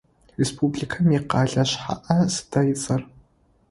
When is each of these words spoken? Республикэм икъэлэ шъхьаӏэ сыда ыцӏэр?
Республикэм 0.39 1.07
икъэлэ 1.17 1.63
шъхьаӏэ 1.69 2.17
сыда 2.33 2.61
ыцӏэр? 2.71 3.01